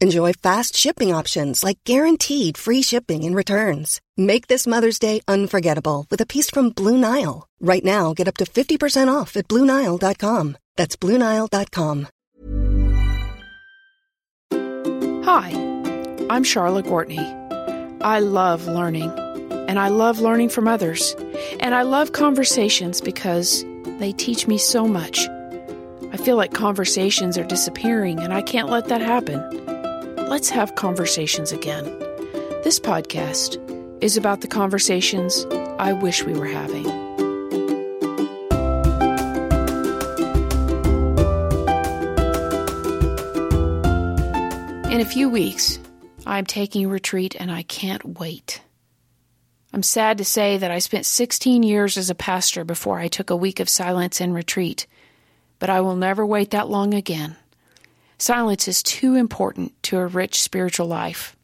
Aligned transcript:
Enjoy 0.00 0.32
fast 0.32 0.76
shipping 0.76 1.12
options 1.12 1.64
like 1.64 1.82
guaranteed 1.82 2.56
free 2.56 2.82
shipping 2.82 3.24
and 3.24 3.34
returns. 3.34 4.00
Make 4.16 4.46
this 4.46 4.64
Mother's 4.64 5.00
Day 5.00 5.22
unforgettable 5.26 6.06
with 6.08 6.20
a 6.20 6.26
piece 6.26 6.48
from 6.48 6.70
Blue 6.70 6.96
Nile. 6.96 7.48
Right 7.60 7.84
now, 7.84 8.14
get 8.14 8.28
up 8.28 8.36
to 8.36 8.44
50% 8.44 9.12
off 9.12 9.36
at 9.36 9.48
BlueNile.com. 9.48 10.56
That's 10.76 10.94
BlueNile.com. 10.94 12.06
Hi, 15.24 15.50
I'm 16.30 16.44
Charlotte 16.44 16.86
Gortney. 16.86 17.26
I 18.00 18.20
love 18.20 18.68
learning, 18.68 19.10
and 19.68 19.80
I 19.80 19.88
love 19.88 20.20
learning 20.20 20.50
from 20.50 20.68
others, 20.68 21.16
and 21.58 21.74
I 21.74 21.82
love 21.82 22.12
conversations 22.12 23.00
because 23.00 23.64
they 23.98 24.12
teach 24.12 24.46
me 24.46 24.58
so 24.58 24.86
much. 24.86 25.28
I 26.12 26.16
feel 26.16 26.36
like 26.36 26.54
conversations 26.54 27.36
are 27.36 27.44
disappearing, 27.44 28.20
and 28.20 28.32
I 28.32 28.42
can't 28.42 28.70
let 28.70 28.86
that 28.86 29.00
happen. 29.00 29.77
Let's 30.28 30.50
have 30.50 30.74
conversations 30.74 31.52
again. 31.52 31.84
This 32.62 32.78
podcast 32.78 33.56
is 34.02 34.18
about 34.18 34.42
the 34.42 34.46
conversations 34.46 35.46
I 35.78 35.94
wish 35.94 36.22
we 36.22 36.34
were 36.34 36.44
having. 36.44 36.84
In 44.92 45.00
a 45.00 45.06
few 45.06 45.30
weeks, 45.30 45.78
I'm 46.26 46.44
taking 46.44 46.84
a 46.84 46.88
retreat 46.88 47.34
and 47.34 47.50
I 47.50 47.62
can't 47.62 48.18
wait. 48.18 48.60
I'm 49.72 49.82
sad 49.82 50.18
to 50.18 50.26
say 50.26 50.58
that 50.58 50.70
I 50.70 50.78
spent 50.80 51.06
16 51.06 51.62
years 51.62 51.96
as 51.96 52.10
a 52.10 52.14
pastor 52.14 52.64
before 52.64 52.98
I 52.98 53.08
took 53.08 53.30
a 53.30 53.36
week 53.36 53.60
of 53.60 53.70
silence 53.70 54.20
and 54.20 54.34
retreat, 54.34 54.86
but 55.58 55.70
I 55.70 55.80
will 55.80 55.96
never 55.96 56.26
wait 56.26 56.50
that 56.50 56.68
long 56.68 56.92
again. 56.92 57.34
Silence 58.18 58.66
is 58.66 58.82
too 58.82 59.14
important 59.14 59.80
to 59.84 59.98
a 59.98 60.06
rich 60.06 60.42
spiritual 60.42 60.86
life. 60.86 61.36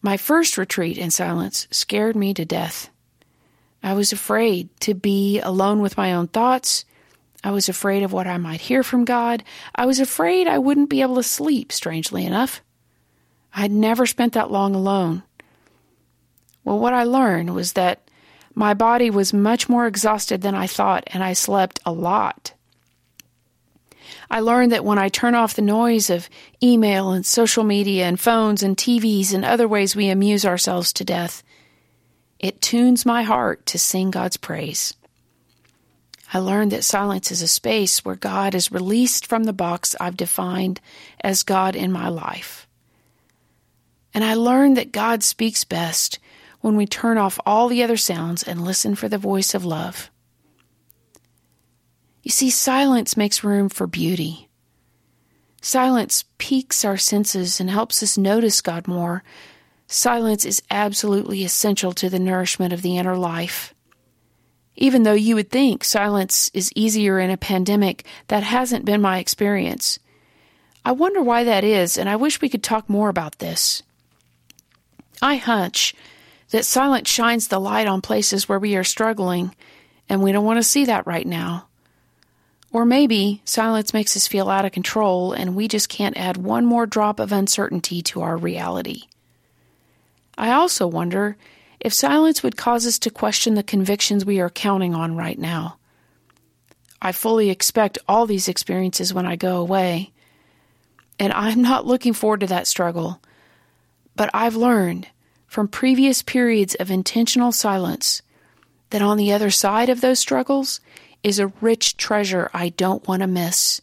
My 0.00 0.16
first 0.16 0.56
retreat 0.56 0.96
in 0.96 1.10
silence 1.10 1.66
scared 1.72 2.14
me 2.14 2.32
to 2.34 2.44
death. 2.44 2.90
I 3.82 3.94
was 3.94 4.12
afraid 4.12 4.68
to 4.80 4.94
be 4.94 5.40
alone 5.40 5.80
with 5.80 5.96
my 5.96 6.14
own 6.14 6.28
thoughts. 6.28 6.84
I 7.42 7.50
was 7.50 7.68
afraid 7.68 8.02
of 8.02 8.12
what 8.12 8.26
I 8.26 8.38
might 8.38 8.60
hear 8.60 8.82
from 8.82 9.04
God. 9.04 9.42
I 9.74 9.84
was 9.86 9.98
afraid 9.98 10.46
I 10.46 10.58
wouldn't 10.58 10.90
be 10.90 11.02
able 11.02 11.16
to 11.16 11.22
sleep, 11.22 11.72
strangely 11.72 12.24
enough. 12.24 12.62
I 13.52 13.60
had 13.62 13.72
never 13.72 14.06
spent 14.06 14.32
that 14.34 14.50
long 14.50 14.74
alone. 14.74 15.24
Well, 16.64 16.78
what 16.78 16.94
I 16.94 17.04
learned 17.04 17.54
was 17.54 17.72
that 17.72 18.08
my 18.54 18.74
body 18.74 19.10
was 19.10 19.32
much 19.32 19.68
more 19.68 19.86
exhausted 19.86 20.42
than 20.42 20.54
I 20.54 20.66
thought, 20.66 21.04
and 21.08 21.22
I 21.22 21.32
slept 21.32 21.80
a 21.84 21.92
lot. 21.92 22.52
I 24.30 24.40
learned 24.40 24.72
that 24.72 24.84
when 24.84 24.98
I 24.98 25.08
turn 25.08 25.34
off 25.34 25.54
the 25.54 25.62
noise 25.62 26.10
of 26.10 26.28
email 26.62 27.10
and 27.10 27.24
social 27.24 27.64
media 27.64 28.06
and 28.06 28.18
phones 28.18 28.62
and 28.62 28.76
TVs 28.76 29.32
and 29.32 29.44
other 29.44 29.68
ways 29.68 29.96
we 29.96 30.08
amuse 30.08 30.44
ourselves 30.44 30.92
to 30.94 31.04
death, 31.04 31.42
it 32.38 32.60
tunes 32.60 33.06
my 33.06 33.22
heart 33.22 33.66
to 33.66 33.78
sing 33.78 34.10
God's 34.10 34.36
praise. 34.36 34.94
I 36.32 36.38
learned 36.38 36.72
that 36.72 36.84
silence 36.84 37.30
is 37.30 37.40
a 37.40 37.48
space 37.48 38.04
where 38.04 38.16
God 38.16 38.54
is 38.54 38.72
released 38.72 39.26
from 39.26 39.44
the 39.44 39.52
box 39.52 39.94
I've 40.00 40.16
defined 40.16 40.80
as 41.22 41.42
God 41.44 41.76
in 41.76 41.92
my 41.92 42.08
life. 42.08 42.66
And 44.12 44.24
I 44.24 44.34
learned 44.34 44.76
that 44.76 44.92
God 44.92 45.22
speaks 45.22 45.64
best 45.64 46.18
when 46.60 46.76
we 46.76 46.86
turn 46.86 47.16
off 47.16 47.38
all 47.46 47.68
the 47.68 47.82
other 47.82 47.96
sounds 47.96 48.42
and 48.42 48.64
listen 48.64 48.94
for 48.94 49.08
the 49.08 49.18
voice 49.18 49.54
of 49.54 49.64
love. 49.64 50.10
You 52.26 52.32
see, 52.32 52.50
silence 52.50 53.16
makes 53.16 53.44
room 53.44 53.68
for 53.68 53.86
beauty. 53.86 54.48
Silence 55.62 56.24
piques 56.38 56.84
our 56.84 56.96
senses 56.96 57.60
and 57.60 57.70
helps 57.70 58.02
us 58.02 58.18
notice 58.18 58.60
God 58.60 58.88
more. 58.88 59.22
Silence 59.86 60.44
is 60.44 60.60
absolutely 60.68 61.44
essential 61.44 61.92
to 61.92 62.10
the 62.10 62.18
nourishment 62.18 62.72
of 62.72 62.82
the 62.82 62.98
inner 62.98 63.16
life. 63.16 63.74
Even 64.74 65.04
though 65.04 65.12
you 65.12 65.36
would 65.36 65.50
think 65.50 65.84
silence 65.84 66.50
is 66.52 66.72
easier 66.74 67.20
in 67.20 67.30
a 67.30 67.36
pandemic, 67.36 68.04
that 68.26 68.42
hasn't 68.42 68.84
been 68.84 69.00
my 69.00 69.18
experience. 69.18 70.00
I 70.84 70.90
wonder 70.90 71.22
why 71.22 71.44
that 71.44 71.62
is, 71.62 71.96
and 71.96 72.08
I 72.08 72.16
wish 72.16 72.40
we 72.40 72.48
could 72.48 72.64
talk 72.64 72.90
more 72.90 73.08
about 73.08 73.38
this. 73.38 73.84
I 75.22 75.36
hunch 75.36 75.94
that 76.50 76.64
silence 76.64 77.08
shines 77.08 77.46
the 77.46 77.60
light 77.60 77.86
on 77.86 78.00
places 78.00 78.48
where 78.48 78.58
we 78.58 78.74
are 78.74 78.82
struggling, 78.82 79.54
and 80.08 80.24
we 80.24 80.32
don't 80.32 80.44
want 80.44 80.58
to 80.58 80.64
see 80.64 80.86
that 80.86 81.06
right 81.06 81.24
now. 81.24 81.65
Or 82.72 82.84
maybe 82.84 83.40
silence 83.44 83.94
makes 83.94 84.16
us 84.16 84.26
feel 84.26 84.50
out 84.50 84.64
of 84.64 84.72
control 84.72 85.32
and 85.32 85.54
we 85.54 85.68
just 85.68 85.88
can't 85.88 86.16
add 86.16 86.36
one 86.36 86.66
more 86.66 86.86
drop 86.86 87.20
of 87.20 87.32
uncertainty 87.32 88.02
to 88.02 88.22
our 88.22 88.36
reality. 88.36 89.04
I 90.36 90.52
also 90.52 90.86
wonder 90.86 91.36
if 91.80 91.92
silence 91.92 92.42
would 92.42 92.56
cause 92.56 92.86
us 92.86 92.98
to 93.00 93.10
question 93.10 93.54
the 93.54 93.62
convictions 93.62 94.24
we 94.24 94.40
are 94.40 94.50
counting 94.50 94.94
on 94.94 95.16
right 95.16 95.38
now. 95.38 95.78
I 97.00 97.12
fully 97.12 97.50
expect 97.50 97.98
all 98.08 98.26
these 98.26 98.48
experiences 98.48 99.14
when 99.14 99.26
I 99.26 99.36
go 99.36 99.58
away, 99.58 100.12
and 101.18 101.32
I'm 101.32 101.62
not 101.62 101.86
looking 101.86 102.12
forward 102.12 102.40
to 102.40 102.46
that 102.48 102.66
struggle. 102.66 103.20
But 104.14 104.30
I've 104.34 104.56
learned 104.56 105.08
from 105.46 105.68
previous 105.68 106.22
periods 106.22 106.74
of 106.74 106.90
intentional 106.90 107.52
silence 107.52 108.22
that 108.90 109.02
on 109.02 109.16
the 109.16 109.32
other 109.32 109.50
side 109.50 109.88
of 109.88 110.00
those 110.00 110.18
struggles 110.18 110.80
is 111.26 111.40
a 111.40 111.52
rich 111.60 111.96
treasure 111.96 112.48
I 112.54 112.68
don't 112.68 113.06
want 113.08 113.22
to 113.22 113.26
miss. 113.26 113.82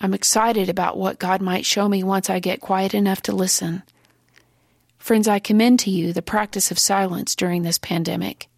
I'm 0.00 0.12
excited 0.12 0.68
about 0.68 0.96
what 0.96 1.20
God 1.20 1.40
might 1.40 1.64
show 1.64 1.88
me 1.88 2.02
once 2.02 2.28
I 2.28 2.40
get 2.40 2.60
quiet 2.60 2.94
enough 2.94 3.22
to 3.22 3.32
listen. 3.32 3.84
Friends, 4.98 5.28
I 5.28 5.38
commend 5.38 5.78
to 5.80 5.90
you 5.90 6.12
the 6.12 6.20
practice 6.20 6.72
of 6.72 6.80
silence 6.80 7.36
during 7.36 7.62
this 7.62 7.78
pandemic. 7.78 8.48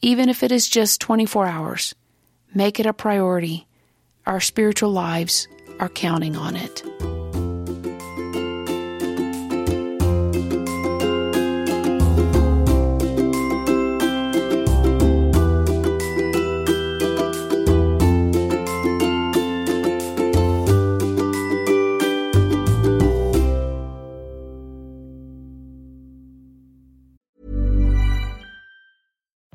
Even 0.00 0.28
if 0.28 0.42
it 0.42 0.50
is 0.50 0.68
just 0.68 1.00
24 1.00 1.46
hours, 1.46 1.94
make 2.52 2.80
it 2.80 2.86
a 2.86 2.92
priority. 2.92 3.68
Our 4.26 4.40
spiritual 4.40 4.90
lives 4.90 5.46
are 5.78 5.88
counting 5.88 6.34
on 6.34 6.56
it. 6.56 6.82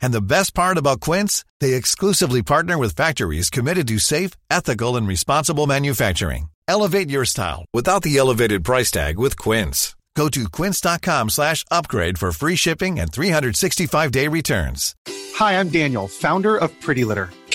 And 0.00 0.12
the 0.12 0.20
best 0.20 0.54
part 0.54 0.78
about 0.78 1.00
Quince, 1.00 1.44
they 1.60 1.74
exclusively 1.74 2.42
partner 2.42 2.76
with 2.76 2.96
factories 2.96 3.50
committed 3.50 3.88
to 3.88 3.98
safe, 3.98 4.32
ethical, 4.50 4.96
and 4.96 5.06
responsible 5.06 5.66
manufacturing. 5.66 6.48
Elevate 6.66 7.10
your 7.10 7.24
style 7.24 7.64
without 7.72 8.02
the 8.02 8.16
elevated 8.18 8.64
price 8.64 8.90
tag 8.90 9.18
with 9.18 9.38
Quince. 9.38 9.96
Go 10.18 10.28
to 10.28 10.48
quince.com 10.48 11.30
slash 11.30 11.64
upgrade 11.70 12.18
for 12.18 12.32
free 12.32 12.56
shipping 12.56 12.98
and 12.98 13.12
365-day 13.12 14.26
returns. 14.26 14.96
Hi, 15.36 15.60
I'm 15.60 15.68
Daniel, 15.68 16.08
founder 16.08 16.56
of 16.56 16.72
Pretty 16.80 17.04
Litter. 17.04 17.30